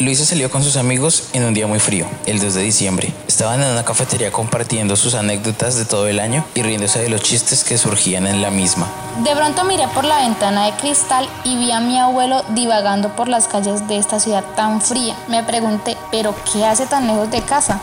Luisa 0.00 0.24
salió 0.24 0.50
con 0.50 0.64
sus 0.64 0.78
amigos 0.78 1.24
en 1.34 1.44
un 1.44 1.52
día 1.52 1.66
muy 1.66 1.78
frío, 1.78 2.06
el 2.24 2.40
2 2.40 2.54
de 2.54 2.62
diciembre. 2.62 3.12
Estaban 3.28 3.62
en 3.62 3.68
una 3.68 3.84
cafetería 3.84 4.32
compartiendo 4.32 4.96
sus 4.96 5.12
anécdotas 5.12 5.76
de 5.76 5.84
todo 5.84 6.08
el 6.08 6.20
año 6.20 6.42
y 6.54 6.62
riéndose 6.62 7.00
de 7.00 7.10
los 7.10 7.20
chistes 7.20 7.64
que 7.64 7.76
surgían 7.76 8.26
en 8.26 8.40
la 8.40 8.50
misma. 8.50 8.90
De 9.22 9.36
pronto 9.36 9.62
miré 9.64 9.86
por 9.88 10.06
la 10.06 10.20
ventana 10.20 10.64
de 10.64 10.72
cristal 10.78 11.28
y 11.44 11.54
vi 11.58 11.70
a 11.70 11.80
mi 11.80 11.98
abuelo 11.98 12.42
divagando 12.54 13.14
por 13.14 13.28
las 13.28 13.46
calles 13.46 13.86
de 13.88 13.98
esta 13.98 14.20
ciudad 14.20 14.42
tan 14.56 14.80
fría. 14.80 15.14
Me 15.28 15.42
pregunté, 15.44 15.98
¿pero 16.10 16.34
qué 16.50 16.64
hace 16.64 16.86
tan 16.86 17.06
lejos 17.06 17.30
de 17.30 17.42
casa? 17.42 17.78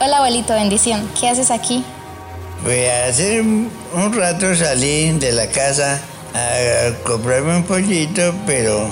Hola 0.00 0.16
abuelito, 0.16 0.54
bendición. 0.54 1.08
¿Qué 1.20 1.28
haces 1.28 1.52
aquí? 1.52 1.84
Pues 2.64 2.90
hace 3.08 3.42
un 3.42 4.12
rato 4.12 4.56
salí 4.56 5.12
de 5.20 5.30
la 5.30 5.46
casa 5.50 6.00
a 6.34 7.04
comprarme 7.04 7.58
un 7.58 7.62
pollito, 7.62 8.34
pero, 8.44 8.90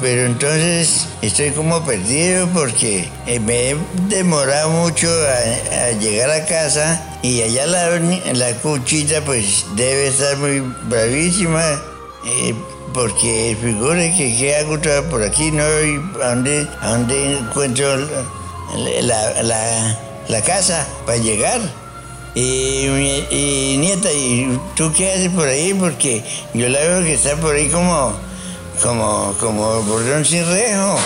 pero 0.00 0.26
entonces 0.26 1.08
estoy 1.22 1.50
como 1.50 1.84
perdido 1.84 2.48
porque 2.48 3.08
eh, 3.26 3.40
me 3.40 3.70
he 3.70 3.76
demorado 4.08 4.70
mucho 4.70 5.08
a, 5.08 5.90
llegar 5.98 6.30
a 6.30 6.44
casa 6.46 7.18
y 7.22 7.42
allá 7.42 7.66
la, 7.66 7.98
la 8.34 8.52
cuchita 8.58 9.20
pues 9.24 9.66
debe 9.74 10.08
estar 10.08 10.36
muy 10.36 10.60
bravísima 10.88 11.62
eh, 12.24 12.54
porque 12.92 13.56
figure 13.60 14.14
que 14.16 14.36
qué 14.36 14.56
hago 14.56 14.78
por 15.10 15.22
aquí, 15.22 15.50
¿no? 15.50 15.62
A 15.62 16.28
dónde, 16.28 16.66
dónde 16.82 17.38
encuentro 17.38 17.96
la, 17.96 19.42
la, 19.42 19.98
la, 20.28 20.42
casa 20.42 20.86
para 21.06 21.18
llegar. 21.18 21.60
Y, 22.34 22.86
y 23.30 23.76
nieta, 23.78 24.12
¿y 24.12 24.58
tú 24.76 24.92
qué 24.96 25.12
haces 25.12 25.30
por 25.30 25.48
ahí? 25.48 25.74
Porque 25.74 26.24
yo 26.54 26.68
la 26.68 26.78
veo 26.80 27.04
que 27.04 27.14
está 27.14 27.36
por 27.36 27.54
ahí 27.54 27.68
como, 27.68 28.14
como, 28.82 29.34
como 29.40 29.82
bordón 29.82 30.24
sin 30.24 30.46
rejo. 30.46 30.96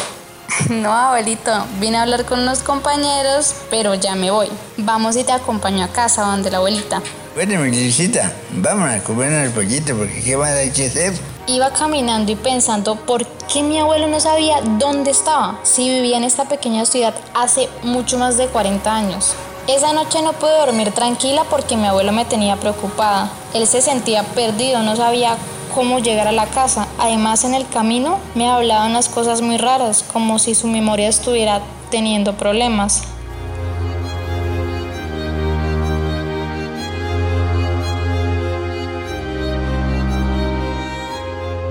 No, 0.68 0.92
abuelito, 0.92 1.50
vine 1.80 1.96
a 1.96 2.02
hablar 2.02 2.24
con 2.24 2.40
unos 2.40 2.62
compañeros, 2.62 3.54
pero 3.70 3.94
ya 3.94 4.14
me 4.14 4.30
voy. 4.30 4.48
Vamos 4.76 5.16
y 5.16 5.24
te 5.24 5.32
acompaño 5.32 5.84
a 5.84 5.88
casa 5.88 6.22
donde 6.22 6.50
la 6.50 6.58
abuelita. 6.58 7.02
Bueno, 7.34 7.60
mi 7.60 7.70
Luisita, 7.70 8.32
vamos 8.50 8.90
a 8.90 9.02
comernos 9.02 9.46
el 9.46 9.50
pollito 9.52 9.96
porque 9.96 10.22
qué 10.22 10.36
más 10.36 10.50
hay 10.50 10.70
que 10.70 10.86
hacer. 10.86 11.14
Iba 11.46 11.72
caminando 11.72 12.30
y 12.30 12.36
pensando 12.36 12.96
por 12.96 13.26
qué 13.52 13.62
mi 13.62 13.78
abuelo 13.78 14.06
no 14.06 14.20
sabía 14.20 14.60
dónde 14.78 15.10
estaba 15.10 15.58
si 15.62 15.88
vivía 15.88 16.18
en 16.18 16.24
esta 16.24 16.44
pequeña 16.44 16.84
ciudad 16.84 17.14
hace 17.34 17.68
mucho 17.82 18.18
más 18.18 18.36
de 18.36 18.46
40 18.46 18.94
años. 18.94 19.34
Esa 19.66 19.92
noche 19.92 20.20
no 20.22 20.32
pude 20.34 20.52
dormir 20.58 20.92
tranquila 20.92 21.44
porque 21.48 21.76
mi 21.76 21.86
abuelo 21.86 22.12
me 22.12 22.24
tenía 22.24 22.56
preocupada. 22.56 23.30
Él 23.54 23.66
se 23.66 23.80
sentía 23.80 24.24
perdido, 24.24 24.82
no 24.82 24.96
sabía 24.96 25.36
cómo 25.74 25.98
llegar 25.98 26.28
a 26.28 26.32
la 26.32 26.46
casa. 26.46 26.86
Además, 26.98 27.44
en 27.44 27.54
el 27.54 27.68
camino 27.68 28.18
me 28.34 28.48
hablaba 28.48 28.86
unas 28.86 29.08
cosas 29.08 29.42
muy 29.42 29.58
raras, 29.58 30.04
como 30.12 30.38
si 30.38 30.54
su 30.54 30.68
memoria 30.68 31.08
estuviera 31.08 31.60
teniendo 31.90 32.34
problemas. 32.34 33.02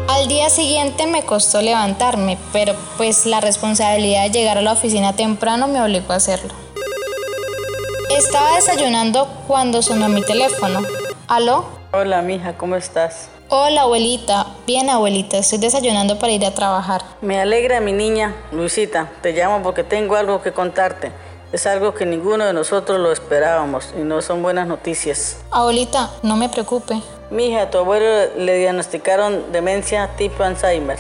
Al 0.08 0.28
día 0.28 0.50
siguiente 0.50 1.08
me 1.08 1.24
costó 1.24 1.62
levantarme, 1.62 2.38
pero 2.54 2.76
pues 2.98 3.26
la 3.26 3.40
responsabilidad 3.40 4.24
de 4.24 4.30
llegar 4.30 4.58
a 4.58 4.62
la 4.62 4.74
oficina 4.74 5.14
temprano 5.14 5.68
me 5.68 5.82
obligó 5.82 6.14
a 6.14 6.18
hacerlo. 6.18 6.54
Estaba 8.16 8.56
desayunando 8.56 9.28
cuando 9.48 9.82
sonó 9.82 10.10
mi 10.10 10.22
teléfono. 10.22 10.82
¿Aló? 11.28 11.66
Hola, 11.92 12.22
mija, 12.22 12.56
¿cómo 12.58 12.76
estás? 12.76 13.30
Hola, 13.54 13.82
abuelita. 13.82 14.48
Bien, 14.66 14.90
abuelita, 14.90 15.38
estoy 15.38 15.58
desayunando 15.58 16.18
para 16.18 16.32
ir 16.32 16.46
a 16.46 16.52
trabajar. 16.52 17.02
Me 17.20 17.38
alegra, 17.38 17.82
mi 17.82 17.92
niña. 17.92 18.34
Luisita, 18.54 19.12
te 19.22 19.34
llamo 19.34 19.62
porque 19.62 19.84
tengo 19.84 20.16
algo 20.16 20.42
que 20.42 20.54
contarte. 20.54 21.12
Es 21.52 21.68
algo 21.68 21.94
que 21.94 22.06
ninguno 22.06 22.46
de 22.46 22.54
nosotros 22.54 22.98
lo 22.98 23.12
esperábamos 23.12 23.94
y 24.00 24.04
no 24.04 24.22
son 24.22 24.42
buenas 24.42 24.70
noticias. 24.70 25.42
Abuelita, 25.52 26.12
no 26.24 26.38
me 26.38 26.48
preocupe. 26.48 27.02
Mija, 27.30 27.64
a 27.64 27.70
tu 27.70 27.80
abuelo 27.80 28.34
le 28.38 28.58
diagnosticaron 28.58 29.52
demencia 29.52 30.16
tipo 30.16 30.44
Alzheimer. 30.44 31.00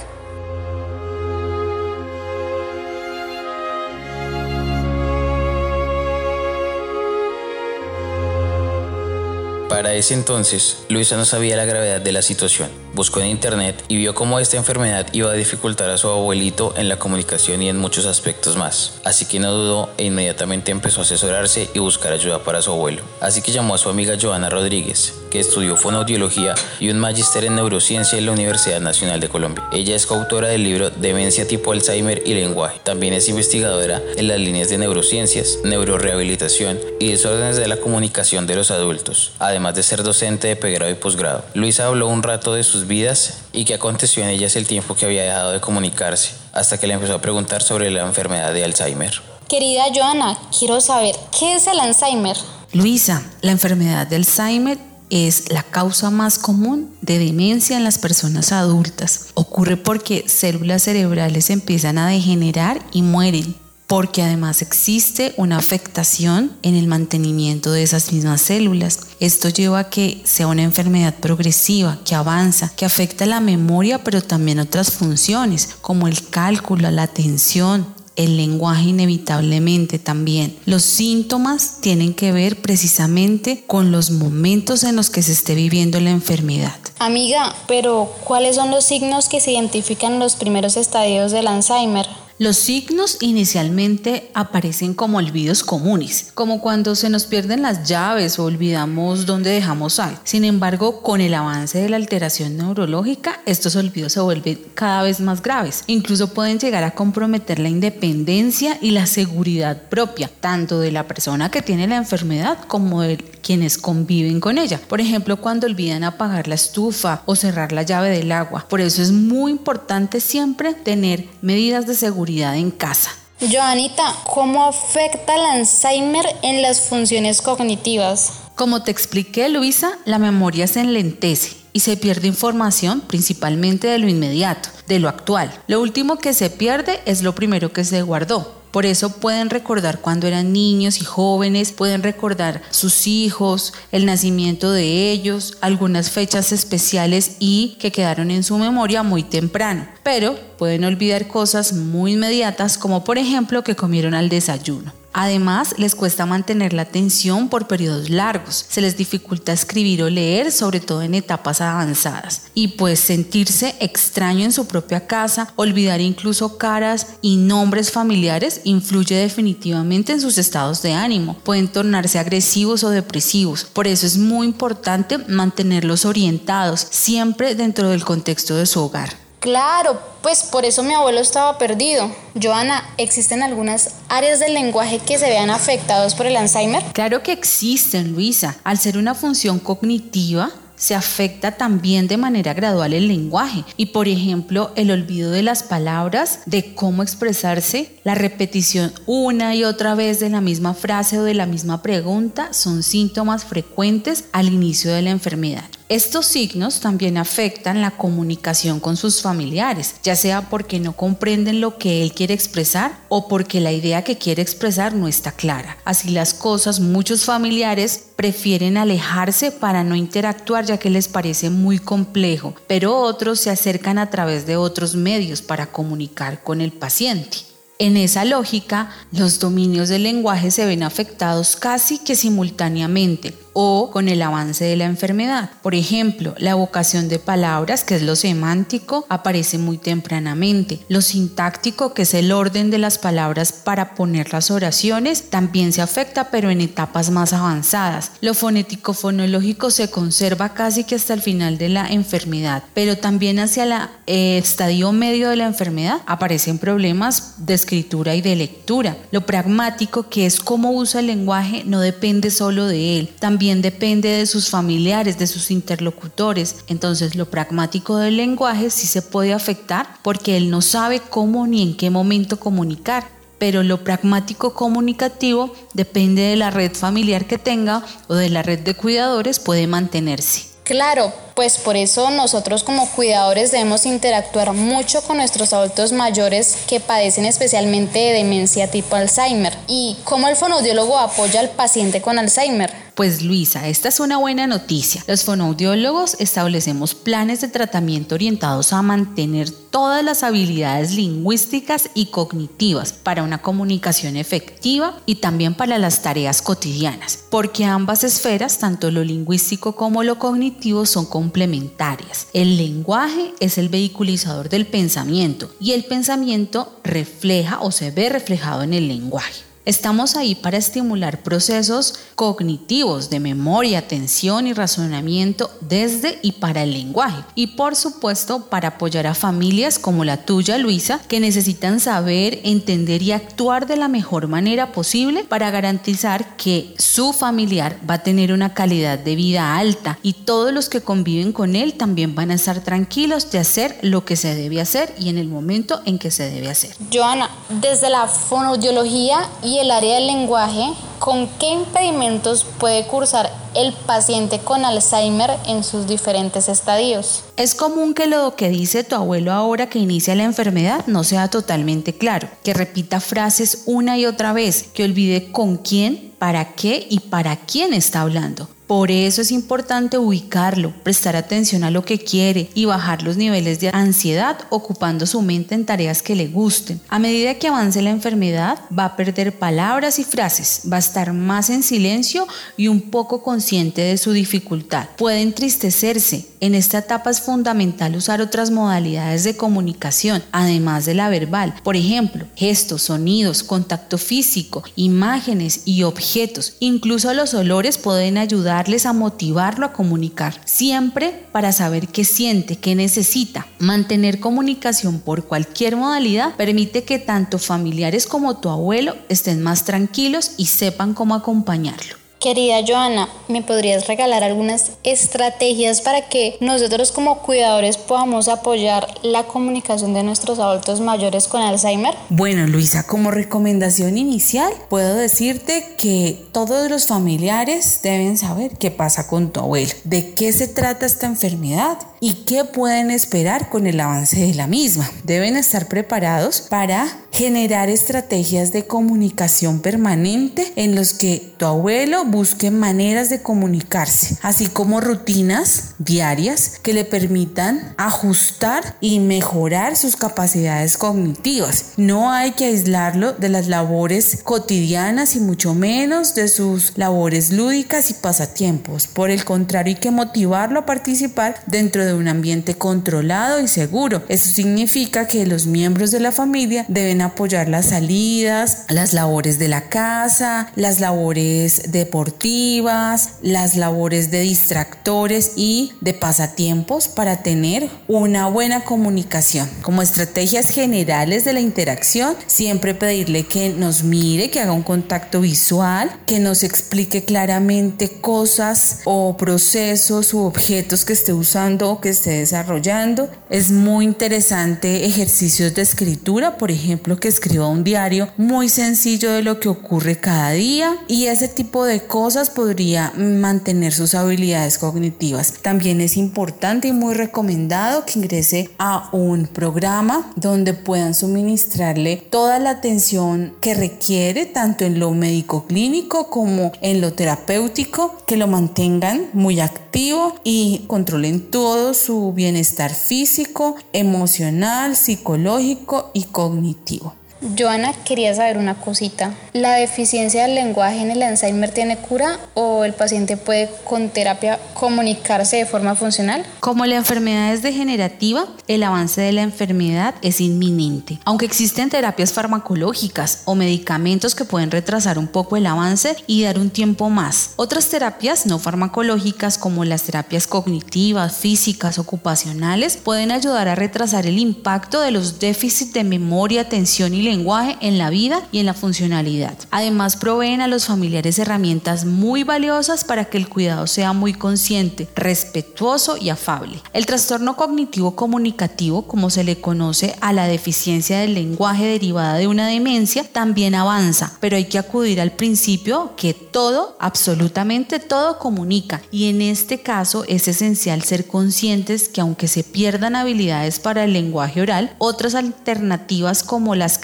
Para 9.81 9.96
ese 9.96 10.14
entonces, 10.14 10.78
Luisa 10.90 11.18
no 11.18 11.25
sabía 11.25 11.58
la 11.58 11.66
gravedad 11.66 12.00
de 12.00 12.12
la 12.12 12.22
situación. 12.22 12.69
Buscó 12.94 13.22
en 13.22 13.28
internet 13.28 13.84
y 13.88 13.96
vio 13.96 14.13
cómo 14.13 14.40
esta 14.40 14.57
enfermedad 14.57 15.07
iba 15.13 15.31
a 15.31 15.35
dificultar 15.35 15.90
a 15.90 15.97
su 15.97 16.09
abuelito 16.09 16.74
en 16.75 16.90
la 16.90 17.00
comunicación 17.00 17.62
y 17.62 17.69
en 17.69 17.78
muchos 17.78 18.06
aspectos 18.06 18.57
más. 18.57 19.00
Así 19.06 19.25
que 19.25 19.40
no 19.40 19.52
dudó 19.52 19.90
e 19.97 20.06
inmediatamente 20.06 20.72
empezó 20.72 21.00
a 21.00 21.03
asesorarse 21.03 21.69
y 21.74 21.79
buscar 21.79 22.12
ayuda 22.12 22.44
para 22.44 22.62
su 22.62 22.72
abuelo. 22.72 23.02
Así 23.22 23.41
que 23.41 23.52
llamó 23.52 23.75
a 23.75 23.78
su 23.78 23.90
amiga 23.90 24.18
Joana 24.22 24.50
Rodríguez, 24.50 25.13
que 25.29 25.40
estudió 25.40 25.78
fonoaudiología 25.78 26.56
y 26.79 26.90
un 26.90 27.00
magíster 27.00 27.46
en 27.46 27.56
neurociencia 27.56 28.18
en 28.18 28.25
la 28.25 28.34
Universidad 28.34 28.81
Nacional 28.81 29.22
de 29.22 29.29
Colombia. 29.29 29.63
Ella 29.72 29.96
es 29.96 30.06
coautora 30.06 30.50
del 30.50 30.63
libro 30.63 30.90
Demencia 30.90 31.47
tipo 31.47 31.72
Alzheimer 31.72 32.22
y 32.25 32.34
lenguaje. 32.34 32.81
También 32.84 33.13
es 33.13 33.29
investigadora 33.29 34.02
en 34.18 34.28
las 34.28 34.40
líneas 34.40 34.69
de 34.69 34.78
neurociencias, 34.78 35.59
neurorehabilitación 35.63 36.78
y 37.00 37.12
desórdenes 37.12 37.56
de 37.56 37.68
la 37.68 37.78
comunicación 37.78 38.47
de 38.47 38.56
los 38.56 38.69
adultos, 38.69 39.31
además 39.40 39.75
de 39.75 39.84
ser 39.84 40.03
docente 40.03 40.50
de 40.50 40.56
pregrado 40.58 40.91
y 40.91 40.96
posgrado. 40.96 41.46
Luisa 41.53 41.88
habló 41.88 42.08
un 42.08 42.23
rato 42.23 42.53
de 42.53 42.63
sus 42.63 42.81
vidas 42.88 43.40
y 43.53 43.66
qué 43.66 43.75
aconteció 43.75 44.24
en 44.24 44.30
ellas 44.30 44.56
el 44.56 44.68
tiempo 44.68 44.96
que 44.96 45.06
había 45.06 45.24
dejado 45.24 45.52
de 45.52 45.62
comunicarse, 45.62 46.31
hasta 46.53 46.80
que 46.80 46.88
le 46.88 46.94
empezó 46.94 47.16
a 47.16 47.22
preguntar 47.22 47.62
sobre 47.62 47.90
la 47.92 48.02
enfermedad 48.02 48.53
de 48.53 48.64
Alzheimer. 48.64 49.14
Querida 49.47 49.86
Joana, 49.94 50.38
quiero 50.58 50.80
saber, 50.80 51.16
¿qué 51.38 51.56
es 51.56 51.68
el 51.68 51.80
Alzheimer? 51.80 52.38
Luisa, 52.74 53.22
la 53.41 53.52
enfermedad 53.52 54.08
de 54.08 54.16
Alzheimer 54.16 54.78
es 55.12 55.52
la 55.52 55.62
causa 55.62 56.09
más 56.09 56.40
común 56.40 56.96
de 57.02 57.20
demencia 57.20 57.75
en 57.75 57.84
las 57.84 57.97
personas 57.97 58.53
adultas. 58.53 59.28
Ocurre 59.34 59.75
porque 59.75 60.24
células 60.30 60.84
cerebrales 60.84 61.50
empiezan 61.50 61.97
a 61.97 62.08
degenerar 62.08 62.81
y 62.94 63.02
mueren, 63.02 63.56
porque 63.91 64.22
además 64.22 64.62
existe 64.62 65.34
una 65.35 65.57
afectación 65.57 66.53
en 66.62 66.75
el 66.75 66.88
mantenimiento 66.88 67.74
de 67.74 67.84
esas 67.84 68.13
mismas 68.13 68.40
células. 68.40 69.02
Esto 69.19 69.50
lleva 69.50 69.79
a 69.79 69.90
que 69.90 70.22
sea 70.24 70.47
una 70.47 70.63
enfermedad 70.63 71.16
progresiva, 71.16 72.00
que 72.06 72.16
avanza, 72.16 72.72
que 72.78 72.85
afecta 72.85 73.25
la 73.25 73.41
memoria, 73.41 74.02
pero 74.02 74.22
también 74.22 74.59
otras 74.59 74.91
funciones, 74.91 75.75
como 75.81 76.07
el 76.07 76.25
cálculo, 76.29 76.90
la 76.90 77.03
atención, 77.03 77.85
el 78.16 78.38
lenguaje 78.38 78.84
inevitablemente 78.84 79.99
también. 79.99 80.58
Los 80.66 80.84
síntomas 80.84 81.82
tienen 81.82 82.14
que 82.14 82.32
ver 82.32 82.61
precisamente 82.61 83.66
con 83.67 83.91
los 83.91 84.09
momentos 84.09 84.85
en 84.85 84.96
los 84.96 85.09
que 85.09 85.22
se 85.22 85.34
esté 85.34 85.53
viviendo 85.53 85.99
la 85.99 86.11
enfermedad. 86.11 86.78
Amiga, 86.99 87.53
pero 87.67 88.09
¿cuáles 88.23 88.55
son 88.55 88.72
los 88.72 88.85
signos 88.85 89.28
que 89.28 89.41
se 89.41 89.52
identifican 89.52 90.14
en 90.14 90.20
los 90.20 90.37
primeros 90.37 90.78
estadios 90.78 91.34
del 91.34 91.47
Alzheimer? 91.47 92.08
Los 92.41 92.58
signos 92.58 93.20
inicialmente 93.22 94.32
aparecen 94.34 94.96
como 94.96 95.20
olvidos 95.20 95.64
comunes, 95.64 96.32
como 96.34 96.59
cuando 96.59 96.96
se 96.96 97.08
nos 97.08 97.26
pierden 97.26 97.61
las 97.61 97.88
llaves 97.88 98.40
o 98.40 98.46
olvidamos 98.46 99.28
dónde 99.28 99.52
dejamos 99.52 99.99
algo. 99.99 100.20
Sin 100.23 100.43
embargo, 100.43 101.03
con 101.03 101.22
el 101.22 101.35
avance 101.35 101.78
de 101.78 101.88
la 101.88 101.97
alteración 101.97 102.58
neurológica, 102.58 103.41
estos 103.46 103.76
olvidos 103.76 104.14
se 104.14 104.22
vuelven 104.22 104.59
cada 104.73 105.03
vez 105.03 105.20
más 105.20 105.43
graves. 105.43 105.84
Incluso 105.85 106.34
pueden 106.34 106.58
llegar 106.58 106.84
a 106.84 106.96
comprometer 106.96 107.59
la 107.59 107.70
independencia 107.70 108.79
y 108.82 108.90
la 108.90 109.05
seguridad 109.05 109.79
propia, 109.84 110.28
tanto 110.40 110.79
de 110.79 110.91
la 110.91 111.05
persona 111.05 111.52
que 111.52 111.61
tiene 111.61 111.87
la 111.87 111.97
enfermedad 111.97 112.58
como 112.67 113.03
de 113.03 113.17
quienes 113.17 113.78
conviven 113.78 114.40
con 114.40 114.58
ella. 114.58 114.82
Por 114.87 114.99
ejemplo, 114.99 115.37
cuando 115.37 115.67
olvidan 115.67 116.03
apagar 116.03 116.47
la 116.47 116.55
estufa 116.55 117.22
o 117.28 117.35
cerrar 117.35 117.72
la 117.72 117.84
llave 117.84 118.09
del 118.09 118.32
agua. 118.32 118.66
Por 118.67 118.82
eso 118.82 119.03
es 119.03 119.11
muy 119.11 119.52
importante 119.52 120.20
siempre 120.20 120.73
tener 120.73 121.28
medidas 121.41 121.85
de 121.85 121.94
seguridad 121.94 122.31
en 122.40 122.72
casa. 122.72 123.12
Joanita, 123.40 124.16
¿cómo 124.26 124.66
afecta 124.66 125.36
el 125.36 125.42
Alzheimer 125.42 126.26
en 126.44 126.62
las 126.62 126.82
funciones 126.82 127.42
cognitivas? 127.42 128.34
Como 128.56 128.84
te 128.84 128.92
expliqué, 128.92 129.50
Luisa, 129.50 129.98
la 130.06 130.20
memoria 130.20 130.68
se 130.68 130.82
enlentece 130.82 131.58
y 131.74 131.80
se 131.80 131.98
pierde 131.98 132.28
información 132.28 133.02
principalmente 133.02 133.88
de 133.88 133.98
lo 133.98 134.08
inmediato, 134.08 134.70
de 134.88 135.00
lo 135.00 135.10
actual. 135.10 135.52
Lo 135.68 135.82
último 135.82 136.20
que 136.20 136.34
se 136.34 136.50
pierde 136.50 137.02
es 137.06 137.24
lo 137.24 137.34
primero 137.34 137.74
que 137.74 137.84
se 137.84 138.02
guardó. 138.02 138.60
Por 138.72 138.85
eso 138.85 139.18
pueden 139.18 139.50
recordar 139.50 140.00
cuando 140.00 140.28
eran 140.28 140.53
niños 140.53 141.02
y 141.02 141.06
jóvenes, 141.06 141.72
pueden 141.72 142.03
recordar 142.03 142.62
sus 142.70 143.06
hijos, 143.06 143.73
el 143.91 144.06
nacimiento 144.06 144.72
de 144.72 145.12
ellos, 145.12 145.58
algunas 145.62 146.09
fechas 146.09 146.52
especiales 146.52 147.35
y 147.40 147.76
que 147.79 147.91
quedaron 147.91 148.32
en 148.32 148.44
su 148.44 148.58
memoria 148.58 149.03
muy 149.03 149.23
temprano. 149.23 149.88
Pero 150.03 150.40
pueden 150.58 150.85
olvidar 150.85 151.28
cosas 151.28 151.73
muy 151.73 152.14
inmediatas 152.14 152.78
como 152.78 153.03
por 153.03 153.18
ejemplo 153.18 153.64
que 153.64 153.76
comieron 153.76 154.14
al 154.14 154.29
desayuno. 154.29 155.01
Además, 155.13 155.75
les 155.78 155.93
cuesta 155.93 156.25
mantener 156.25 156.73
la 156.73 156.84
atención 156.84 157.49
por 157.49 157.67
periodos 157.67 158.09
largos, 158.09 158.66
se 158.69 158.81
les 158.81 158.96
dificulta 158.96 159.52
escribir 159.52 160.03
o 160.03 160.09
leer, 160.09 160.52
sobre 160.52 160.79
todo 160.79 161.02
en 161.02 161.16
etapas 161.16 161.59
avanzadas, 161.59 162.43
y 162.53 162.69
pues 162.69 162.99
sentirse 162.99 163.75
extraño 163.79 164.46
en 164.46 164.53
su 164.53 164.67
propia 164.67 165.08
casa, 165.08 165.52
olvidar 165.58 165.99
incluso 165.99 166.58
caras 166.58 167.08
y 167.22 167.35
nombres 167.35 167.91
familiares 167.91 168.61
influye 168.63 169.16
definitivamente 169.16 170.13
en 170.13 170.22
sus 170.22 170.37
estados 170.37 170.81
de 170.81 170.93
ánimo, 170.93 171.37
pueden 171.43 171.67
tornarse 171.67 172.17
agresivos 172.17 172.84
o 172.84 172.90
depresivos, 172.90 173.66
por 173.66 173.87
eso 173.87 174.05
es 174.05 174.17
muy 174.17 174.47
importante 174.47 175.17
mantenerlos 175.17 176.05
orientados 176.05 176.87
siempre 176.90 177.55
dentro 177.55 177.90
del 177.90 178.05
contexto 178.05 178.55
de 178.55 178.66
su 178.66 178.79
hogar. 178.79 179.31
Claro, 179.41 179.99
pues 180.22 180.43
por 180.43 180.66
eso 180.66 180.84
mi 180.84 180.93
abuelo 180.93 181.20
estaba 181.20 181.58
perdido. 181.58 182.11
Joana, 182.40 182.88
¿existen 182.97 183.41
algunas 183.41 183.96
áreas 184.08 184.40
del 184.40 184.53
lenguaje 184.53 184.99
que 184.99 185.17
se 185.17 185.28
vean 185.28 185.49
afectados 185.49 186.14
por 186.14 186.28
el 186.28 186.38
Alzheimer? 186.38 186.84
Claro 186.93 187.23
que 187.23 187.32
existen, 187.32 188.14
Luisa. 188.14 188.55
Al 188.64 188.78
ser 188.78 188.99
una 188.99 189.16
función 189.16 189.58
cognitiva, 189.58 190.52
se 190.76 190.93
afecta 190.93 191.58
también 191.58 192.08
de 192.08 192.17
manera 192.17 192.53
gradual 192.53 192.93
el 192.93 193.08
lenguaje 193.08 193.64
y 193.78 193.88
por 193.88 194.08
ejemplo 194.08 194.72
el 194.76 194.91
olvido 194.91 195.32
de 195.32 195.41
las 195.41 195.64
palabras, 195.64 196.40
de 196.46 196.76
cómo 196.76 197.02
expresarse, 197.02 197.99
la 198.03 198.16
repetición 198.16 198.94
una 199.05 199.55
y 199.55 199.64
otra 199.64 199.94
vez 199.94 200.20
de 200.20 200.29
la 200.29 200.41
misma 200.41 200.73
frase 200.73 201.20
o 201.20 201.23
de 201.23 201.35
la 201.35 201.46
misma 201.46 201.84
pregunta 201.84 202.53
son 202.53 202.82
síntomas 202.82 203.46
frecuentes 203.46 204.26
al 204.32 204.47
inicio 204.47 204.91
de 204.91 205.03
la 205.03 205.11
enfermedad. 205.11 205.66
Estos 205.91 206.26
signos 206.26 206.79
también 206.79 207.17
afectan 207.17 207.82
la 207.82 207.91
comunicación 207.91 208.79
con 208.79 208.96
sus 208.96 209.22
familiares, 209.22 209.96
ya 210.02 210.16
sea 210.16 210.49
porque 210.49 210.79
no 210.79 210.96
comprenden 210.96 211.59
lo 211.59 211.78
que 211.78 212.02
él 212.02 212.14
quiere 212.14 212.34
expresar 212.34 212.97
o 213.09 213.28
porque 213.28 213.59
la 213.59 213.73
idea 213.73 214.02
que 214.02 214.17
quiere 214.17 214.41
expresar 214.41 214.93
no 214.93 215.09
está 215.09 215.34
clara. 215.34 215.78
Así 215.84 216.11
las 216.11 216.34
cosas, 216.34 216.79
muchos 216.79 217.26
familiares 217.26 218.05
prefieren 218.16 218.78
alejarse 218.78 219.52
para 219.52 219.84
no 219.84 219.96
interactuar 219.96 220.64
ya 220.64 220.78
que 220.78 220.90
les 220.90 221.09
parece 221.09 221.49
muy 221.49 221.78
complejo, 221.78 222.55
pero 222.67 222.97
otros 222.97 223.41
se 223.41 223.49
acercan 223.49 223.99
a 223.99 224.09
través 224.09 224.46
de 224.46 224.55
otros 224.55 224.96
medios 224.96 225.41
para 225.41 225.73
comunicar 225.73 226.41
con 226.41 226.61
el 226.61 226.72
paciente. 226.72 227.52
En 227.79 227.97
esa 227.97 228.26
lógica, 228.26 228.91
los 229.11 229.40
dominios 229.40 229.90
del 229.90 230.03
lenguaje 230.03 230.52
se 230.52 230.67
ven 230.67 230.84
afectados 230.84 231.55
casi 231.55 231.97
que 231.97 232.16
simultáneamente 232.16 233.34
o 233.53 233.92
con 233.92 234.08
el 234.08 234.22
avance 234.22 234.66
de 234.66 234.76
la 234.76 234.86
enfermedad. 234.86 235.50
Por 235.62 235.76
ejemplo, 235.76 236.36
la 236.38 236.52
evocación 236.52 237.09
de 237.09 237.20
palabras, 237.20 237.84
que 237.84 237.96
es 237.96 238.02
lo 238.02 238.16
semántico, 238.16 239.06
aparece 239.09 239.58
muy 239.58 239.78
tempranamente. 239.78 240.80
Lo 240.88 241.02
sintáctico, 241.02 241.94
que 241.94 242.03
es 242.03 242.14
el 242.14 242.32
orden 242.32 242.70
de 242.72 242.78
las 242.78 242.98
palabras 242.98 243.52
para 243.52 243.96
poner 243.96 244.32
las 244.34 244.52
oraciones, 244.52 245.30
también 245.30 245.74
se 245.74 245.82
afecta, 245.82 246.30
pero 246.32 246.50
en 246.50 246.62
etapas 246.62 247.09
más 247.09 247.34
avanzadas. 247.34 248.12
Lo 248.22 248.34
fonético 248.34 248.94
fonológico 248.94 249.72
se 249.72 249.90
conserva 249.90 250.50
casi 250.54 250.84
que 250.84 250.96
hasta 250.96 251.14
el 251.14 251.22
final 251.22 251.58
de 251.58 251.70
la 251.70 251.88
enfermedad, 251.88 252.64
pero 252.74 252.97
también 252.97 253.40
hacia 253.40 253.64
el 253.64 253.74
eh, 254.08 254.38
estadio 254.38 254.92
medio 254.92 255.30
de 255.30 255.36
la 255.36 255.46
enfermedad 255.46 256.01
aparecen 256.06 256.58
problemas 256.58 257.46
de 257.46 257.54
escritura 257.54 258.15
y 258.15 258.22
de 258.22 258.36
lectura. 258.36 258.98
Lo 259.12 259.25
pragmático, 259.25 260.10
que 260.10 260.25
es 260.25 260.39
cómo 260.39 260.72
usa 260.72 261.00
el 261.00 261.08
lenguaje, 261.08 261.63
no 261.65 261.80
depende 261.80 262.32
solo 262.32 262.68
de 262.68 263.00
él. 263.00 263.10
También 263.41 263.63
depende 263.63 264.08
de 264.08 264.27
sus 264.27 264.51
familiares, 264.51 265.17
de 265.17 265.25
sus 265.25 265.50
interlocutores. 265.50 266.58
Entonces 266.67 267.15
lo 267.15 267.32
pragmático 267.32 267.98
del 267.98 268.17
lenguaje 268.17 268.70
sí 268.70 268.86
se 268.86 269.01
puede 269.01 269.34
afectar 269.34 269.96
porque 270.03 270.38
él 270.38 270.51
no 270.51 270.62
sabe 270.62 271.00
cómo 271.00 271.48
ni 271.48 271.63
en 271.63 271.75
qué 271.75 271.89
momento 271.89 272.39
comunicar. 272.39 273.08
Pero 273.39 273.63
lo 273.63 273.84
pragmático 273.84 274.53
comunicativo 274.53 275.55
depende 275.74 276.22
de 276.22 276.36
la 276.36 276.51
red 276.51 276.74
familiar 276.74 277.25
que 277.25 277.39
tenga 277.39 277.84
o 278.08 278.13
de 278.13 278.29
la 278.29 278.43
red 278.43 278.60
de 278.60 278.75
cuidadores 278.75 279.39
puede 279.39 279.65
mantenerse. 279.65 280.51
Claro, 280.63 281.12
pues 281.34 281.58
por 281.58 281.75
eso 281.75 282.12
nosotros 282.12 282.63
como 282.63 282.88
cuidadores 282.91 283.51
debemos 283.51 283.88
interactuar 283.88 284.53
mucho 284.53 285.01
con 285.01 285.17
nuestros 285.17 285.51
adultos 285.51 285.94
mayores 285.94 286.58
que 286.67 286.79
padecen 286.79 287.25
especialmente 287.25 287.98
de 287.98 288.13
demencia 288.13 288.70
tipo 288.70 288.96
Alzheimer. 288.96 289.58
¿Y 289.67 289.98
cómo 290.03 290.27
el 290.27 290.36
fonoaudiólogo 290.36 291.00
apoya 291.00 291.39
al 291.39 291.50
paciente 291.50 292.03
con 292.03 292.20
Alzheimer? 292.20 292.72
Pues 292.96 293.22
Luisa, 293.22 293.70
esta 293.70 293.88
es 293.88 294.01
una 294.01 294.17
buena 294.17 294.48
noticia. 294.48 295.03
Los 295.08 295.24
fonoaudiólogos 295.24 296.17
establecemos 296.20 296.93
planes 296.93 297.39
de 297.39 297.48
tratamiento 297.48 298.15
orientados 298.15 298.74
a 298.74 298.82
mantener 298.82 299.50
todas 299.50 300.03
las 300.03 300.24
habilidades 300.24 300.91
lingüísticas 300.91 301.89
y 301.93 302.08
cognitivas 302.08 302.91
para 302.91 303.24
una 303.24 303.41
comunicación 303.41 304.17
efectiva 304.17 304.98
y 305.05 305.15
también 305.15 305.53
para 305.53 305.77
las 305.77 306.01
tareas 306.01 306.41
cotidianas, 306.41 307.17
porque 307.29 307.63
ambas 307.63 308.03
esferas, 308.03 308.60
tanto 308.60 308.91
lo 308.91 309.03
lingüístico 309.05 309.75
como 309.75 310.03
lo 310.03 310.20
cognitivo, 310.20 310.86
son 310.86 311.05
complementarias. 311.05 312.27
El 312.34 312.58
lenguaje 312.58 313.34
es 313.39 313.58
el 313.58 313.70
vehiculizador 313.70 314.50
del 314.50 314.67
pensamiento 314.67 315.50
y 315.62 315.72
el 315.72 315.86
pensamiento 315.86 316.77
refleja 316.84 317.62
o 317.62 317.72
se 317.72 317.91
ve 317.91 318.10
reflejado 318.10 318.63
en 318.63 318.74
el 318.74 318.89
lenguaje. 318.89 319.50
Estamos 319.63 320.15
ahí 320.15 320.34
para 320.34 320.58
estimular 320.58 321.22
procesos 321.22 321.93
cognitivos 322.15 323.12
de 323.12 323.19
memoria, 323.19 323.77
atención 323.77 324.48
y 324.48 324.53
razonamiento 324.53 325.51
desde 325.62 326.17
y 326.24 326.31
para 326.34 326.63
el 326.63 326.74
lenguaje. 326.74 327.24
Y 327.36 327.48
por 327.48 327.75
supuesto 327.75 328.48
para 328.50 328.69
apoyar 328.69 329.05
a 329.05 329.13
familias 329.13 329.77
como 329.77 330.03
la 330.03 330.25
tuya, 330.25 330.58
Luisa, 330.58 331.00
que 331.08 331.19
necesitan 331.19 331.79
saber, 331.79 332.39
entender 332.43 333.03
y 333.03 333.12
actuar 333.12 333.67
de 333.67 333.77
la 333.77 333.88
mejor 333.88 334.27
manera 334.27 334.72
posible 334.72 335.25
para 335.25 335.51
garantizar 335.51 336.36
que 336.38 336.74
su 336.80 337.13
familiar 337.13 337.77
va 337.88 337.96
a 337.96 338.03
tener 338.03 338.34
una 338.34 338.56
calidad 338.56 338.98
de 338.98 339.15
vida 339.15 339.58
alta 339.58 340.00
y 340.01 340.13
todos 340.13 340.51
los 340.51 340.70
que 340.70 340.82
conviven 340.82 341.34
con 341.34 341.56
él 341.56 341.75
también 341.75 342.15
van 342.15 342.32
a 342.32 342.36
estar 342.36 342.62
tranquilos 342.62 343.30
de 343.30 343.38
hacer 343.38 343.77
lo 343.84 344.06
que 344.06 344.15
se 344.15 344.34
debe 344.34 344.60
hacer 344.60 344.96
y 344.98 345.10
en 345.10 345.20
el 345.20 345.27
momento 345.27 345.82
en 345.86 346.00
que 346.00 346.10
se 346.10 346.32
debe 346.32 346.50
hacer. 346.50 346.75
Joana, 346.91 347.30
desde 347.62 347.91
la 347.91 348.08
fonoaudiología 348.08 349.30
y 349.44 349.50
y 349.51 349.60
el 349.60 349.70
área 349.70 349.96
del 349.96 350.08
lenguaje, 350.08 350.63
¿con 351.00 351.27
qué 351.38 351.51
impedimentos 351.51 352.46
puede 352.58 352.88
cursar 352.88 353.29
el 353.53 353.74
paciente 353.74 354.39
con 354.39 354.63
Alzheimer 354.63 355.29
en 355.46 355.65
sus 355.65 355.88
diferentes 355.88 356.48
estadios? 356.48 357.25
Es 357.36 357.53
común 357.53 357.93
que 357.93 358.08
lo 358.08 358.38
que 358.38 358.48
dice 358.48 358.86
tu 358.86 358.96
abuelo 358.96 359.34
ahora 359.34 359.67
que 359.67 359.77
inicia 359.77 360.15
la 360.15 360.24
enfermedad 360.24 360.86
no 360.88 361.03
sea 361.03 361.27
totalmente 361.27 361.98
claro, 361.98 362.29
que 362.46 362.53
repita 362.53 363.01
frases 363.01 363.63
una 363.65 363.98
y 363.98 364.05
otra 364.05 364.31
vez, 364.31 364.70
que 364.74 364.86
olvide 364.86 365.34
con 365.34 365.58
quién, 365.58 366.13
para 366.17 366.53
qué 366.53 366.88
y 366.89 367.01
para 367.01 367.36
quién 367.36 367.74
está 367.74 368.01
hablando. 368.01 368.48
Por 368.72 368.90
eso 368.90 369.22
es 369.22 369.32
importante 369.32 369.98
ubicarlo, 369.98 370.74
prestar 370.82 371.18
atención 371.18 371.66
a 371.66 371.72
lo 371.72 371.84
que 371.84 372.00
quiere 372.00 372.50
y 372.54 372.63
bajar 372.63 373.04
los 373.04 373.18
niveles 373.18 373.60
de 373.60 373.68
ansiedad 373.74 374.38
ocupando 374.50 375.06
su 375.06 375.22
mente 375.22 375.56
en 375.56 375.66
tareas 375.66 376.01
que 376.01 376.16
le 376.16 376.30
gusten. 376.30 376.80
A 376.88 376.98
medida 376.98 377.34
que 377.34 377.50
avance 377.50 377.82
la 377.82 377.90
enfermedad, 377.90 378.60
va 378.72 378.86
a 378.86 378.96
perder 378.96 379.38
palabras 379.38 380.00
y 380.00 380.06
frases, 380.06 380.62
va 380.72 380.78
a 380.78 380.80
estar 380.80 381.12
más 381.12 381.50
en 381.50 381.63
silencio 381.63 382.25
y 382.56 382.70
un 382.70 382.80
poco 382.80 383.22
consciente 383.24 383.82
de 383.82 383.98
su 383.98 384.13
dificultad. 384.13 384.88
Puede 384.96 385.22
entristecerse. 385.22 386.28
En 386.40 386.56
esta 386.56 386.78
etapa 386.78 387.10
es 387.10 387.20
fundamental 387.20 387.98
usar 387.98 388.22
otras 388.22 388.51
modalidades 388.51 389.25
de 389.25 389.36
comunicación, 389.36 390.24
además 390.32 390.86
de 390.86 390.94
la 390.94 391.10
verbal. 391.10 391.56
Por 391.62 391.75
ejemplo, 391.75 392.25
gestos, 392.38 392.84
sonidos, 392.84 393.44
contacto 393.44 393.98
físico, 393.98 394.63
imágenes 394.78 395.63
y 395.66 395.84
objetos. 395.84 396.54
Incluso 396.60 397.13
los 397.13 397.34
olores 397.34 397.78
pueden 397.78 398.18
ayudar 398.18 398.61
a 398.86 398.94
motivarlo 398.94 399.65
a 399.65 399.74
comunicar, 399.74 400.36
siempre 400.46 401.25
para 401.32 401.51
saber 401.51 401.88
qué 401.88 402.06
siente, 402.06 402.58
qué 402.58 402.75
necesita. 402.75 403.48
Mantener 403.60 404.20
comunicación 404.20 405.00
por 405.00 405.25
cualquier 405.25 405.75
modalidad 405.75 406.36
permite 406.36 406.84
que 406.84 407.00
tanto 407.00 407.39
familiares 407.39 408.06
como 408.08 408.38
tu 408.38 408.50
abuelo 408.50 408.96
estén 409.10 409.41
más 409.41 409.65
tranquilos 409.65 410.34
y 410.38 410.46
sepan 410.46 410.94
cómo 410.94 411.15
acompañarlo. 411.15 412.00
Querida 412.22 412.60
Joana, 412.63 413.10
¿me 413.30 413.42
podrías 413.42 413.88
regalar 413.88 414.24
algunas 414.24 414.74
estrategias 414.84 415.82
para 415.82 416.08
que 416.08 416.38
nosotros 416.40 416.92
como 416.92 417.24
cuidadores 417.24 417.78
podamos 417.78 418.28
apoyar 418.28 418.86
la 419.01 419.24
comunicación 419.24 419.96
de 419.96 420.04
nuestros 420.04 420.38
adultos 420.38 420.82
mayores 420.82 421.28
con 421.28 421.42
Alzheimer? 421.42 421.96
Bueno, 422.10 422.46
Luisa, 422.46 422.86
como 422.86 423.10
recomendación 423.10 423.98
inicial, 423.98 424.54
puedo 424.70 424.94
decirte 424.94 425.74
que 425.80 426.24
todos 426.32 426.70
los 426.70 426.86
familiares 426.86 427.80
deben 427.82 428.20
saber 428.20 428.51
qué 428.56 428.70
pasa 428.70 429.08
con 429.08 429.32
tu 429.32 429.40
abuelo, 429.40 429.72
de 429.84 430.13
qué 430.13 430.32
se 430.32 430.48
trata 430.48 430.86
esta 430.86 431.08
enfermedad 431.08 431.80
y 432.03 432.13
qué 432.25 432.43
pueden 432.43 432.89
esperar 432.89 433.50
con 433.50 433.67
el 433.67 433.79
avance 433.79 434.20
de 434.20 434.34
la 434.34 434.48
misma. 434.48 434.89
Deben 435.03 435.38
estar 435.38 435.67
preparados 435.67 436.41
para 436.41 436.88
generar 437.12 437.70
estrategias 437.70 438.51
de 438.51 438.65
comunicación 438.65 439.60
permanente 439.60 440.51
en 440.55 440.74
los 440.74 440.93
que 440.93 441.34
tu 441.38 441.46
abuelo 441.46 442.03
busque 442.05 442.50
maneras 442.50 443.10
de 443.12 443.22
comunicarse, 443.22 444.17
así 444.24 444.48
como 444.48 444.81
rutinas 444.81 445.75
diarias 445.77 446.60
que 446.63 446.74
le 446.74 446.86
permitan 446.86 447.75
ajustar 447.77 448.77
y 448.81 449.00
mejorar 449.00 449.75
sus 449.75 449.96
capacidades 449.96 450.77
cognitivas. 450.77 451.74
No 451.77 452.12
hay 452.12 452.31
que 452.31 452.46
aislarlo 452.46 453.13
de 453.13 453.29
las 453.29 453.48
labores 453.48 454.22
cotidianas 454.24 455.15
y 455.15 455.20
mucho 455.20 455.53
menos 455.53 456.15
de 456.15 456.27
sus 456.29 456.75
labores 456.77 457.31
lúdicas 457.31 457.91
y 457.91 457.93
pasatiempos. 457.93 458.88
Por 458.88 459.12
el 459.12 459.24
contrario, 459.24 459.75
hay 459.75 459.79
que 459.79 459.91
motivarlo 459.91 460.62
a 460.62 460.65
participar 460.65 461.43
dentro 461.46 461.86
de 461.86 461.91
un 461.94 462.08
ambiente 462.08 462.56
controlado 462.56 463.40
y 463.40 463.48
seguro. 463.48 464.04
Eso 464.08 464.30
significa 464.30 465.08
que 465.08 465.26
los 465.26 465.46
miembros 465.46 465.92
de 465.92 466.00
la 466.00 466.12
familia 466.12 466.66
deben 466.68 467.02
apoyar 467.02 467.50
las 467.50 467.68
salidas, 467.68 468.66
las 468.70 468.94
labores 468.94 469.40
de 469.40 469.48
la 469.48 469.70
casa, 469.70 470.52
las 470.56 470.80
labores 470.80 471.72
deportivas, 471.72 473.10
las 473.22 473.56
labores 473.56 474.12
de 474.12 474.22
distractores 474.22 475.34
y 475.36 475.74
de 475.82 475.94
pasatiempos 475.94 476.88
para 476.88 477.24
tener 477.24 477.70
una 477.88 478.28
buena 478.28 478.64
comunicación. 478.64 479.50
Como 479.62 479.82
estrategias 479.82 480.50
generales 480.50 481.26
de 481.26 481.34
la 481.34 481.40
interacción, 481.40 482.16
siempre 482.28 482.74
pedirle 482.74 483.26
que 483.26 483.50
nos 483.50 483.84
mire, 483.84 484.30
que 484.30 484.40
haga 484.40 484.52
un 484.54 484.64
contacto 484.64 485.22
visual, 485.22 485.92
que 486.06 486.20
nos 486.20 486.44
explique 486.44 487.06
claramente 487.06 487.90
cosas 487.90 488.80
o 488.86 489.18
procesos 489.18 490.14
u 490.14 490.20
objetos 490.20 490.86
que 490.86 490.94
esté 490.94 491.14
usando 491.14 491.81
que 491.82 491.90
esté 491.90 492.12
desarrollando. 492.12 493.10
Es 493.30 493.52
muy 493.52 493.86
interesante 493.86 494.86
ejercicios 494.86 495.54
de 495.56 495.64
escritura, 495.64 496.38
por 496.38 496.52
ejemplo, 496.52 496.98
que 496.98 497.08
escriba 497.08 497.48
un 497.48 497.64
diario 497.64 498.10
muy 498.18 498.48
sencillo 498.48 499.12
de 499.12 499.24
lo 499.24 499.40
que 499.40 499.50
ocurre 499.50 499.98
cada 499.98 500.32
día 500.32 500.78
y 500.88 501.08
ese 501.08 501.28
tipo 501.28 501.66
de 501.66 501.82
cosas 501.82 502.30
podría 502.30 502.94
mantener 502.96 503.74
sus 503.74 503.96
habilidades 503.96 504.58
cognitivas. 504.58 505.34
También 505.42 505.82
es 505.82 505.98
importante 505.98 506.68
y 506.68 506.74
muy 506.74 506.94
recomendado 506.94 507.86
que 507.86 508.00
ingrese 508.00 508.50
a 508.58 508.90
un 508.94 509.28
programa 509.28 510.12
donde 510.16 510.54
puedan 510.54 510.94
suministrarle 510.94 511.98
toda 511.98 512.40
la 512.40 512.52
atención 512.52 513.34
que 513.42 513.54
requiere, 513.54 514.26
tanto 514.26 514.66
en 514.66 514.80
lo 514.80 514.92
médico 514.92 515.46
clínico 515.48 516.10
como 516.10 516.52
en 516.62 516.82
lo 516.82 516.94
terapéutico, 516.94 517.98
que 518.06 518.18
lo 518.18 518.28
mantengan 518.28 519.08
muy 519.14 519.40
activo 519.40 520.16
y 520.24 520.66
controlen 520.68 521.32
todo 521.32 521.71
su 521.74 522.13
bienestar 522.13 522.74
físico, 522.74 523.56
emocional, 523.74 524.75
psicológico 524.75 525.92
y 525.94 526.04
cognitivo. 526.06 526.96
Joana, 527.38 527.74
quería 527.86 528.16
saber 528.16 528.40
una 528.40 528.56
cosita. 528.56 529.13
¿La 529.34 529.54
deficiencia 529.54 530.24
del 530.24 530.34
lenguaje 530.34 530.82
en 530.82 530.90
el 530.90 531.04
Alzheimer 531.04 531.51
tiene 531.51 531.78
cura 531.78 532.20
o 532.34 532.63
el 532.63 532.74
paciente 532.74 533.16
puede 533.16 533.48
con 533.63 533.90
terapia 533.90 534.40
comunicarse 534.56 535.38
de 535.38 535.46
forma 535.46 535.75
funcional? 535.75 536.25
Como 536.40 536.66
la 536.66 536.78
enfermedad 536.78 537.32
es 537.32 537.44
degenerativa, 537.44 538.25
el 538.48 538.63
avance 538.63 539.01
de 539.01 539.12
la 539.12 539.22
enfermedad 539.22 539.94
es 540.01 540.20
inminente. 540.20 541.00
Aunque 541.06 541.25
existen 541.25 541.70
terapias 541.70 542.12
farmacológicas 542.12 543.22
o 543.25 543.36
medicamentos 543.36 544.16
que 544.16 544.25
pueden 544.25 544.50
retrasar 544.50 544.98
un 544.98 545.08
poco 545.08 545.38
el 545.38 545.46
avance 545.46 545.96
y 546.08 546.24
dar 546.24 546.40
un 546.40 546.50
tiempo 546.50 546.90
más. 546.90 547.34
Otras 547.36 547.68
terapias 547.70 548.25
no 548.25 548.40
farmacológicas 548.40 549.38
como 549.38 549.63
las 549.63 549.84
terapias 549.84 550.25
cognitivas, 550.25 551.18
físicas, 551.18 551.78
ocupacionales 551.78 552.78
pueden 552.78 553.12
ayudar 553.12 553.48
a 553.48 553.56
retrasar 553.56 554.08
el 554.08 554.18
impacto 554.18 554.82
de 554.82 554.90
los 554.90 555.20
déficits 555.20 555.74
de 555.74 555.84
memoria, 555.84 556.42
atención 556.42 556.96
y 556.96 556.98
lenguaje 556.98 557.11
en 557.12 557.77
la 557.77 557.89
vida 557.89 558.22
y 558.32 558.39
en 558.39 558.46
la 558.46 558.53
funcionalidad. 558.53 559.38
Además, 559.51 559.98
proveen 559.98 560.41
a 560.41 560.48
los 560.48 560.65
familiares 560.65 561.20
herramientas 561.20 561.86
muy 561.86 562.24
valiosas 562.24 562.84
para 562.84 563.06
que 563.06 563.18
el 563.18 563.27
cuidado 563.27 563.68
sea 563.68 563.94
muy 563.94 564.13
consciente, 564.13 564.88
respetuoso 564.96 565.98
y 565.98 566.10
afable. 566.10 566.62
El 566.74 566.86
trastorno 566.86 567.36
cognitivo 567.36 567.96
comunicativo, 567.96 568.88
como 568.88 569.10
se 569.10 569.24
le 569.24 569.41
conoce 569.41 569.96
a 570.00 570.13
la 570.13 570.27
deficiencia 570.27 571.00
del 571.00 571.13
lenguaje 571.13 571.65
derivada 571.65 572.15
de 572.15 572.27
una 572.27 572.48
demencia, 572.48 573.03
también 573.03 573.56
avanza, 573.56 574.18
pero 574.20 574.38
hay 574.38 574.46
que 574.46 574.58
acudir 574.58 575.01
al 575.01 575.12
principio 575.12 575.94
que 575.98 576.13
todo, 576.13 576.77
absolutamente 576.80 577.80
todo 577.80 578.20
comunica 578.20 578.82
y 578.89 579.10
en 579.10 579.22
este 579.22 579.62
caso 579.62 580.06
es 580.08 580.27
esencial 580.27 580.82
ser 580.84 581.08
conscientes 581.08 581.89
que 581.89 582.01
aunque 582.01 582.27
se 582.27 582.44
pierdan 582.44 582.96
habilidades 582.96 583.60
para 583.60 583.84
el 583.84 583.94
lenguaje 583.94 584.41
oral, 584.41 584.75
otras 584.77 585.15
alternativas 585.15 586.24
como 586.24 586.56
las 586.56 586.77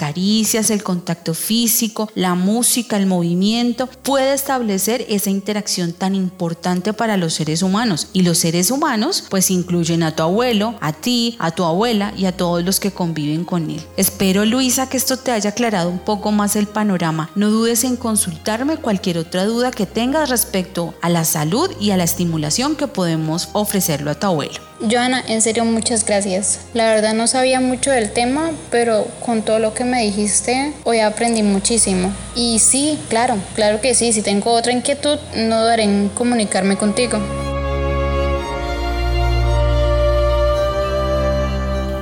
el 0.70 0.84
contacto 0.84 1.34
físico, 1.34 2.10
la 2.16 2.34
música, 2.34 2.98
el 2.98 3.06
movimiento, 3.06 3.88
puede 4.04 4.34
establecer 4.34 5.06
esa 5.10 5.30
interacción 5.30 5.94
tan 5.94 6.16
importante 6.16 6.92
para 6.94 7.18
los 7.18 7.36
seres 7.36 7.62
humanos. 7.62 8.08
Y 8.14 8.24
los 8.24 8.40
seres 8.40 8.72
humanos 8.72 9.24
pues 9.30 9.52
incluyen 9.52 10.04
a 10.04 10.16
tu 10.16 10.24
abuelo, 10.24 10.76
a 10.82 10.94
ti, 10.94 11.36
a 11.40 11.52
tu 11.52 11.64
abuela 11.64 12.14
y 12.18 12.26
a 12.26 12.32
todos 12.32 12.64
los 12.64 12.80
que 12.80 12.92
conviven 12.92 13.46
con 13.46 13.70
él. 13.70 13.82
Espero 13.96 14.44
Luisa 14.46 14.90
que 14.90 14.98
esto 14.98 15.18
te 15.18 15.32
haya 15.32 15.52
aclarado 15.52 15.90
un 15.90 16.00
poco 16.00 16.32
más 16.32 16.56
el 16.56 16.68
panorama. 16.68 17.30
No 17.36 17.50
dudes 17.52 17.84
en 17.84 17.96
consultarme 17.96 18.78
cualquier 18.78 19.20
otra 19.20 19.46
duda 19.46 19.72
que 19.72 19.86
tengas 19.86 20.30
respecto 20.30 20.96
a 21.02 21.10
la 21.10 21.24
salud 21.26 21.70
y 21.80 21.92
a 21.92 21.98
la 21.98 22.04
estimulación 22.04 22.76
que 22.76 22.88
podemos 22.88 23.50
ofrecerlo 23.54 24.12
a 24.12 24.16
tu 24.16 24.28
abuelo. 24.28 24.67
Joana, 24.80 25.24
en 25.28 25.42
serio 25.42 25.66
muchas 25.66 26.06
gracias. 26.06 26.60
La 26.74 26.86
verdad 26.94 27.14
no 27.14 27.28
sabía 27.28 27.60
mucho 27.60 27.92
del 27.92 28.12
tema, 28.12 28.52
pero 28.70 29.08
con 29.26 29.42
todo 29.42 29.60
lo 29.60 29.74
que 29.74 29.84
me 29.84 30.04
dijiste, 30.04 30.74
hoy 30.84 31.00
aprendí 31.00 31.42
muchísimo. 31.42 32.14
Y 32.36 32.60
sí, 32.60 33.00
claro, 33.10 33.36
claro 33.56 33.82
que 33.82 33.96
sí, 33.96 34.14
si 34.14 34.22
tengo 34.22 34.52
otra 34.52 34.72
inquietud, 34.72 35.18
no 35.36 35.64
daré 35.64 35.84
en 35.84 36.10
comunicarme 36.10 36.78
contigo. 36.78 37.20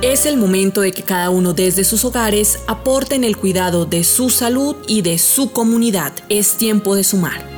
Es 0.02 0.26
el 0.26 0.36
momento 0.36 0.82
de 0.82 0.92
que 0.92 1.02
cada 1.02 1.30
uno 1.30 1.54
desde 1.54 1.82
sus 1.82 2.04
hogares 2.04 2.60
aporte 2.66 3.16
en 3.16 3.24
el 3.24 3.36
cuidado 3.36 3.86
de 3.86 4.04
su 4.04 4.30
salud 4.30 4.76
y 4.86 5.02
de 5.02 5.18
su 5.18 5.50
comunidad. 5.50 6.12
Es 6.28 6.56
tiempo 6.56 6.94
de 6.94 7.04
sumar. 7.04 7.55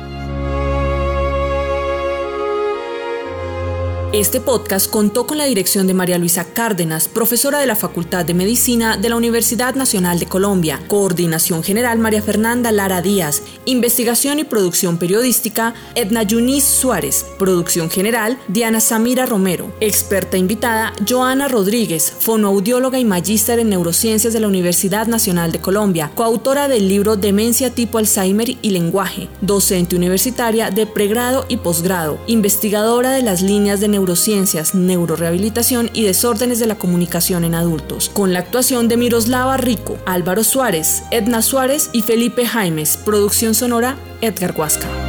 Este 4.11 4.41
podcast 4.41 4.89
contó 4.89 5.27
con 5.27 5.37
la 5.37 5.45
dirección 5.45 5.85
de 5.85 5.93
María 5.93 6.17
Luisa 6.17 6.43
Cárdenas, 6.43 7.07
profesora 7.07 7.59
de 7.59 7.67
la 7.67 7.75
Facultad 7.75 8.25
de 8.25 8.33
Medicina 8.33 8.97
de 8.97 9.07
la 9.07 9.15
Universidad 9.15 9.75
Nacional 9.75 10.17
de 10.17 10.25
Colombia, 10.25 10.81
coordinación 10.87 11.61
general 11.61 11.99
María 11.99 12.23
Fernanda 12.23 12.71
Lara 12.71 13.03
Díaz, 13.03 13.43
investigación 13.65 14.39
y 14.39 14.45
producción 14.45 14.97
periodística 14.97 15.75
Edna 15.93 16.23
Yunis 16.23 16.63
Suárez, 16.63 17.23
producción 17.37 17.91
general 17.91 18.39
Diana 18.47 18.79
Samira 18.79 19.27
Romero, 19.27 19.71
experta 19.79 20.37
invitada 20.37 20.91
Joana 21.07 21.47
Rodríguez, 21.47 22.11
fonoaudióloga 22.19 22.97
y 22.97 23.05
magíster 23.05 23.59
en 23.59 23.69
neurociencias 23.69 24.33
de 24.33 24.39
la 24.39 24.47
Universidad 24.47 25.05
Nacional 25.05 25.51
de 25.51 25.61
Colombia, 25.61 26.11
coautora 26.15 26.67
del 26.67 26.89
libro 26.89 27.15
Demencia 27.15 27.75
tipo 27.75 27.99
Alzheimer 27.99 28.57
y 28.59 28.71
lenguaje, 28.71 29.29
docente 29.41 29.95
universitaria 29.95 30.71
de 30.71 30.87
pregrado 30.87 31.45
y 31.47 31.57
posgrado, 31.57 32.17
investigadora 32.25 33.11
de 33.11 33.21
las 33.21 33.43
líneas 33.43 33.79
de 33.79 33.98
neurociencias, 33.99 34.75
neurorehabilitación 34.75 35.89
y 35.93 36.03
desórdenes 36.03 36.59
de 36.59 36.67
la 36.67 36.75
comunicación 36.75 37.43
en 37.43 37.53
adultos, 37.53 38.09
con 38.09 38.31
la 38.31 38.39
actuación 38.39 38.87
de 38.87 38.95
Miroslava 38.95 39.57
Rico, 39.57 39.97
Álvaro 40.05 40.43
Suárez, 40.43 41.03
Edna 41.11 41.41
Suárez 41.41 41.89
y 41.91 42.01
Felipe 42.01 42.45
Jaimes, 42.45 42.97
producción 42.97 43.53
sonora 43.53 43.97
Edgar 44.21 44.55
Huasca. 44.57 45.08